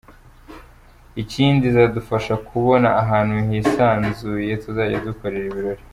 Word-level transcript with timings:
Ikindi 1.21 1.63
izadufasha 1.69 2.33
kubona 2.47 2.87
ahantu 3.01 3.35
hisanzuye 3.47 4.51
tuzajya 4.63 4.97
dukorera 5.07 5.45
ibirori. 5.51 5.81